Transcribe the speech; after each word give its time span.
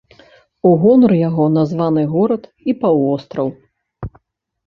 У 0.67 0.69
гонар 0.83 1.11
яго 1.17 1.43
названы 1.57 2.03
горад 2.13 2.43
і 2.73 2.75
паўвостраў. 2.81 3.47